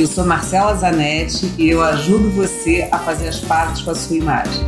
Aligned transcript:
Eu 0.00 0.06
sou 0.06 0.24
Marcela 0.24 0.74
Zanetti 0.74 1.44
e 1.58 1.68
eu 1.68 1.82
ajudo 1.82 2.30
você 2.30 2.88
a 2.90 2.98
fazer 2.98 3.28
as 3.28 3.40
pazes 3.40 3.82
com 3.82 3.90
a 3.90 3.94
sua 3.94 4.16
imagem. 4.16 4.64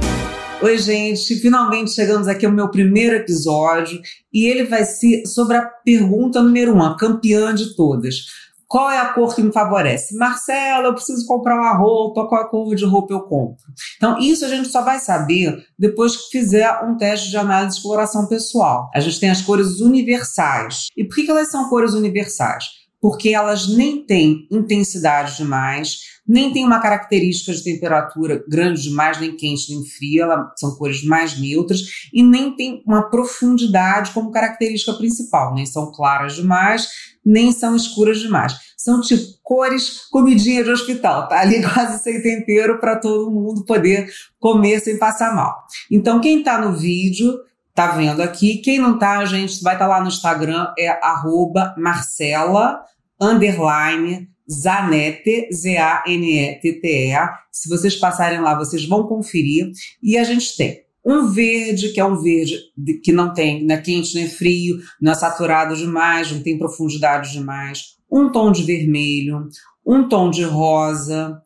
Oi, 0.61 0.77
gente, 0.77 1.37
finalmente 1.37 1.93
chegamos 1.93 2.29
aqui 2.29 2.45
ao 2.45 2.53
meu 2.53 2.71
primeiro 2.71 3.17
episódio 3.17 3.99
e 4.31 4.45
ele 4.45 4.65
vai 4.65 4.85
ser 4.85 5.25
sobre 5.25 5.57
a 5.57 5.63
pergunta 5.63 6.43
número 6.43 6.75
um, 6.75 6.83
a 6.83 6.99
campeã 6.99 7.55
de 7.55 7.75
todas. 7.75 8.27
Qual 8.69 8.91
é 8.91 8.99
a 8.99 9.07
cor 9.15 9.35
que 9.35 9.43
me 9.43 9.51
favorece? 9.51 10.15
Marcela, 10.19 10.89
eu 10.89 10.95
preciso 10.95 11.27
comprar 11.27 11.59
uma 11.59 11.79
roupa, 11.79 12.29
qual 12.29 12.43
a 12.43 12.49
cor 12.51 12.75
de 12.75 12.85
roupa 12.85 13.15
eu 13.15 13.23
compro? 13.23 13.65
Então, 13.97 14.19
isso 14.19 14.45
a 14.45 14.49
gente 14.49 14.69
só 14.69 14.83
vai 14.83 14.99
saber 14.99 15.65
depois 15.79 16.15
que 16.15 16.39
fizer 16.39 16.71
um 16.85 16.95
teste 16.99 17.31
de 17.31 17.39
análise 17.39 17.77
de 17.77 17.83
coloração 17.83 18.29
pessoal. 18.29 18.91
A 18.95 19.01
gente 19.01 19.19
tem 19.19 19.31
as 19.31 19.41
cores 19.41 19.81
universais. 19.81 20.89
E 20.95 21.05
por 21.05 21.15
que 21.15 21.31
elas 21.31 21.51
são 21.51 21.71
cores 21.71 21.95
universais? 21.95 22.82
Porque 23.03 23.31
elas 23.31 23.69
nem 23.69 24.07
têm 24.07 24.47
intensidade 24.51 25.37
demais, 25.37 25.99
nem 26.27 26.53
tem 26.53 26.65
uma 26.65 26.81
característica 26.81 27.53
de 27.53 27.65
temperatura 27.65 28.45
grande 28.49 28.83
demais, 28.83 29.19
nem 29.19 29.37
quente 29.37 29.75
nem 29.75 29.85
fria, 29.85 30.23
elas 30.23 30.53
são 30.57 30.77
cores 30.77 31.05
mais 31.05 31.39
neutras, 31.39 31.81
e 32.15 32.23
nem 32.23 32.55
tem 32.55 32.81
uma 32.87 33.11
profundidade 33.11 34.13
como 34.13 34.31
característica 34.31 34.95
principal, 34.95 35.53
nem 35.53 35.67
são 35.67 35.91
claras 35.91 36.37
demais, 36.37 36.89
nem 37.25 37.51
são 37.51 37.75
escuras 37.75 38.21
demais. 38.21 38.55
São 38.77 39.01
tipo 39.01 39.23
cores 39.43 40.09
comidinha 40.11 40.63
de 40.63 40.71
hospital, 40.71 41.29
tá 41.29 41.41
ali 41.41 41.61
quase 41.63 42.03
sem 42.03 42.23
tempero 42.23 42.79
para 42.81 42.99
todo 42.99 43.31
mundo 43.31 43.65
poder 43.65 44.09
comer 44.39 44.81
sem 44.81 44.99
passar 44.99 45.35
mal. 45.35 45.57
Então, 45.91 46.21
quem 46.21 46.39
está 46.39 46.61
no 46.61 46.77
vídeo 46.77 47.37
tá 47.75 47.89
vendo 47.89 48.23
aqui. 48.23 48.59
Quem 48.59 48.79
não 48.79 48.99
tá, 48.99 49.25
gente 49.25 49.63
vai 49.63 49.75
estar 49.75 49.87
tá 49.87 49.91
lá 49.91 50.01
no 50.01 50.09
Instagram, 50.09 50.73
é 50.79 50.89
arroba 51.05 51.75
Marcela, 51.79 52.81
underline, 53.21 54.29
Zanete, 54.51 55.49
Z-A-N-E-T-T-E. 55.53 57.17
Se 57.51 57.69
vocês 57.69 57.97
passarem 57.97 58.41
lá, 58.41 58.55
vocês 58.57 58.87
vão 58.87 59.07
conferir. 59.07 59.71
E 60.03 60.19
a 60.19 60.25
gente 60.25 60.57
tem 60.57 60.83
um 61.05 61.27
verde, 61.27 61.91
que 61.91 62.01
é 62.01 62.05
um 62.05 62.21
verde 62.21 62.59
que 63.03 63.13
não 63.13 63.33
tem 63.33 63.65
nem 63.65 63.83
quente 63.83 64.15
nem 64.15 64.29
frio, 64.29 64.79
não 65.01 65.13
é 65.13 65.15
saturado 65.15 65.77
demais, 65.77 66.31
não 66.31 66.43
tem 66.43 66.59
profundidade 66.59 67.33
demais. 67.33 67.97
Um 68.11 68.31
tom 68.31 68.53
de 68.53 68.63
vermelho, 68.63 69.49
um 69.85 70.09
tom 70.09 70.31
de 70.31 70.45
rosa, 70.45 71.41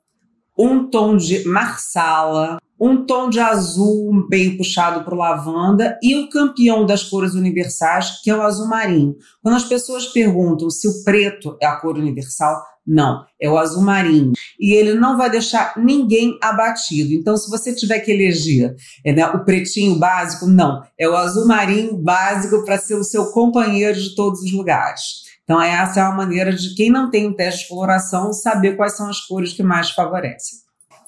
um 0.58 0.88
tom 0.88 1.16
de 1.16 1.46
marsala, 1.46 2.58
um 2.78 3.04
tom 3.04 3.30
de 3.30 3.40
azul 3.40 4.26
bem 4.28 4.56
puxado 4.56 5.02
para 5.02 5.14
o 5.14 5.18
lavanda 5.18 5.98
e 6.02 6.14
o 6.14 6.28
campeão 6.28 6.84
das 6.84 7.02
cores 7.02 7.34
universais, 7.34 8.20
que 8.22 8.30
é 8.30 8.36
o 8.36 8.42
azul 8.42 8.68
marinho. 8.68 9.16
Quando 9.42 9.54
as 9.56 9.64
pessoas 9.64 10.06
perguntam 10.06 10.68
se 10.70 10.86
o 10.86 11.02
preto 11.02 11.56
é 11.60 11.66
a 11.66 11.76
cor 11.76 11.96
universal, 11.96 12.62
não, 12.86 13.24
é 13.40 13.50
o 13.50 13.58
azul 13.58 13.82
marinho. 13.82 14.32
E 14.60 14.72
ele 14.72 14.94
não 14.94 15.18
vai 15.18 15.28
deixar 15.28 15.74
ninguém 15.76 16.38
abatido. 16.40 17.12
Então, 17.14 17.36
se 17.36 17.50
você 17.50 17.74
tiver 17.74 17.98
que 18.00 18.12
eleger 18.12 18.76
é, 19.04 19.12
né, 19.12 19.26
o 19.26 19.44
pretinho 19.44 19.98
básico, 19.98 20.46
não, 20.46 20.82
é 20.98 21.08
o 21.08 21.16
azul 21.16 21.46
marinho 21.48 21.96
básico 21.96 22.64
para 22.64 22.78
ser 22.78 22.94
o 22.94 23.02
seu 23.02 23.32
companheiro 23.32 23.98
de 23.98 24.14
todos 24.14 24.40
os 24.40 24.52
lugares. 24.52 25.25
Então, 25.46 25.62
essa 25.62 26.00
é 26.00 26.02
uma 26.02 26.16
maneira 26.16 26.52
de 26.52 26.74
quem 26.74 26.90
não 26.90 27.08
tem 27.08 27.28
um 27.28 27.32
teste 27.32 27.62
de 27.62 27.68
coloração 27.68 28.32
saber 28.32 28.76
quais 28.76 28.96
são 28.96 29.08
as 29.08 29.20
cores 29.20 29.52
que 29.52 29.62
mais 29.62 29.90
favorecem. 29.90 30.58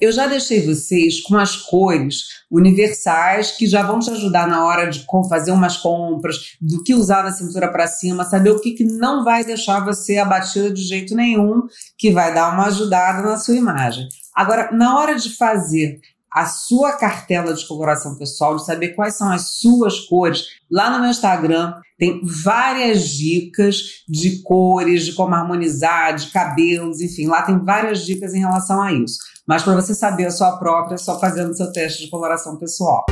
Eu 0.00 0.12
já 0.12 0.28
deixei 0.28 0.64
vocês 0.64 1.20
com 1.20 1.36
as 1.36 1.56
cores 1.56 2.44
universais 2.48 3.50
que 3.50 3.66
já 3.66 3.82
vão 3.82 3.98
te 3.98 4.10
ajudar 4.10 4.46
na 4.46 4.64
hora 4.64 4.88
de 4.88 5.04
fazer 5.28 5.50
umas 5.50 5.76
compras, 5.76 6.56
do 6.60 6.84
que 6.84 6.94
usar 6.94 7.24
na 7.24 7.32
cintura 7.32 7.66
para 7.72 7.88
cima, 7.88 8.24
saber 8.24 8.50
o 8.50 8.60
que, 8.60 8.74
que 8.74 8.84
não 8.84 9.24
vai 9.24 9.44
deixar 9.44 9.84
você 9.84 10.18
abatida 10.18 10.70
de 10.70 10.82
jeito 10.82 11.16
nenhum, 11.16 11.62
que 11.98 12.12
vai 12.12 12.32
dar 12.32 12.52
uma 12.54 12.66
ajudada 12.66 13.22
na 13.22 13.38
sua 13.38 13.56
imagem. 13.56 14.06
Agora, 14.32 14.70
na 14.70 14.96
hora 15.00 15.16
de 15.16 15.36
fazer 15.36 15.98
a 16.38 16.46
sua 16.46 16.92
cartela 16.92 17.52
de 17.52 17.66
coloração 17.66 18.14
pessoal, 18.14 18.54
de 18.54 18.64
saber 18.64 18.90
quais 18.90 19.16
são 19.16 19.28
as 19.28 19.58
suas 19.58 19.98
cores, 19.98 20.44
lá 20.70 20.88
no 20.88 21.00
meu 21.00 21.10
Instagram 21.10 21.74
tem 21.98 22.20
várias 22.22 23.08
dicas 23.08 24.04
de 24.08 24.40
cores, 24.44 25.04
de 25.04 25.14
como 25.14 25.34
harmonizar, 25.34 26.14
de 26.14 26.30
cabelos, 26.30 27.00
enfim, 27.00 27.26
lá 27.26 27.42
tem 27.42 27.58
várias 27.58 28.06
dicas 28.06 28.34
em 28.34 28.38
relação 28.38 28.80
a 28.80 28.92
isso. 28.92 29.18
Mas 29.48 29.64
para 29.64 29.74
você 29.74 29.92
saber 29.92 30.26
a 30.26 30.30
sua 30.30 30.56
própria, 30.58 30.94
é 30.94 30.98
só 30.98 31.18
fazendo 31.18 31.56
seu 31.56 31.72
teste 31.72 32.04
de 32.04 32.10
coloração 32.10 32.56
pessoal. 32.56 33.04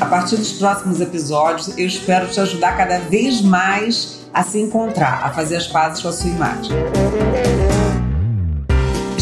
A 0.00 0.06
partir 0.06 0.38
dos 0.38 0.52
próximos 0.52 1.02
episódios, 1.02 1.76
eu 1.76 1.86
espero 1.86 2.28
te 2.28 2.40
ajudar 2.40 2.78
cada 2.78 2.98
vez 2.98 3.42
mais 3.42 4.20
a 4.32 4.42
se 4.42 4.58
encontrar, 4.58 5.22
a 5.22 5.30
fazer 5.34 5.56
as 5.56 5.66
pazes 5.66 6.00
com 6.00 6.08
a 6.08 6.12
sua 6.12 6.30
imagem. 6.30 6.72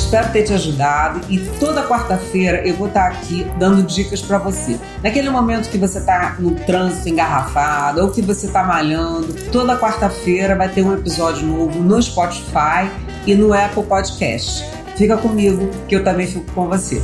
Espero 0.08 0.32
ter 0.32 0.42
te 0.42 0.54
ajudado 0.54 1.20
e 1.28 1.38
toda 1.60 1.86
quarta-feira 1.86 2.66
eu 2.66 2.74
vou 2.74 2.88
estar 2.88 3.08
aqui 3.08 3.46
dando 3.58 3.82
dicas 3.82 4.22
para 4.22 4.38
você. 4.38 4.80
Naquele 5.02 5.28
momento 5.28 5.68
que 5.68 5.76
você 5.76 5.98
está 5.98 6.34
no 6.38 6.52
trânsito 6.52 7.10
engarrafado 7.10 8.00
ou 8.00 8.10
que 8.10 8.22
você 8.22 8.46
está 8.46 8.62
malhando, 8.62 9.34
toda 9.52 9.78
quarta-feira 9.78 10.56
vai 10.56 10.70
ter 10.70 10.82
um 10.82 10.94
episódio 10.94 11.46
novo 11.46 11.80
no 11.80 12.02
Spotify 12.02 12.90
e 13.26 13.34
no 13.34 13.52
Apple 13.52 13.82
Podcast. 13.82 14.64
Fica 14.96 15.18
comigo 15.18 15.68
que 15.86 15.96
eu 15.96 16.02
também 16.02 16.26
fico 16.26 16.50
com 16.52 16.66
você. 16.66 17.02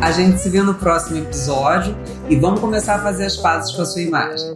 A 0.00 0.10
gente 0.10 0.40
se 0.40 0.48
vê 0.48 0.62
no 0.62 0.74
próximo 0.74 1.18
episódio 1.18 1.96
e 2.28 2.34
vamos 2.34 2.58
começar 2.58 2.96
a 2.96 2.98
fazer 2.98 3.26
as 3.26 3.36
pazes 3.36 3.70
com 3.70 3.82
a 3.82 3.86
sua 3.86 4.02
imagem. 4.02 4.52